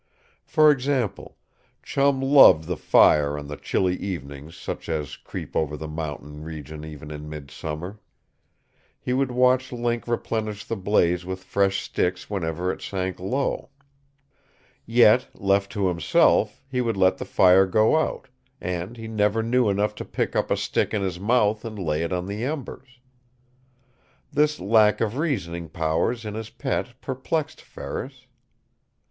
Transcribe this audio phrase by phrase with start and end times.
[0.47, 1.37] For example,
[1.83, 6.83] Chum loved the fire on the chilly evenings such as creep over the mountain region
[6.83, 7.99] even in midsummer.
[8.99, 13.69] He would watch Link replenish the blaze with fresh sticks whenever it sank low.
[14.87, 18.27] Yet, left to himself, he would let the fire go out,
[18.59, 22.01] and he never knew enough to pick up a stick in his mouth and lay
[22.01, 22.97] it on the embers.
[24.31, 28.25] This lack of reasoning powers in his pet perplexed Ferris.